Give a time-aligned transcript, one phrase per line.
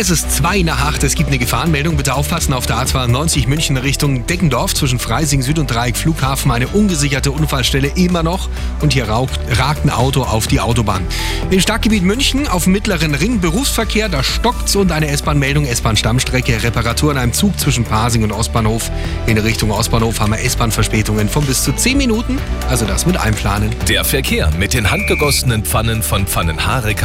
[0.00, 1.98] Es ist 2 nach 8, Es gibt eine Gefahrenmeldung.
[1.98, 6.50] Bitte aufpassen auf der A92 München Richtung Deckendorf zwischen Freising Süd und Dreieck Flughafen.
[6.50, 8.48] Eine ungesicherte Unfallstelle immer noch.
[8.80, 11.06] Und hier raucht, ragt ein Auto auf die Autobahn.
[11.50, 14.08] Im Stadtgebiet München auf dem mittleren Ring Berufsverkehr.
[14.08, 15.66] Da stockt's und eine S-Bahn-Meldung.
[15.66, 16.62] S-Bahn-Stammstrecke.
[16.62, 18.90] Reparatur an einem Zug zwischen Pasing und Ostbahnhof.
[19.26, 22.38] In Richtung Ostbahnhof haben wir S-Bahn-Verspätungen von bis zu 10 Minuten.
[22.70, 23.68] Also das mit einplanen.
[23.86, 26.96] Der Verkehr mit den handgegossenen Pfannen von Pfannenharek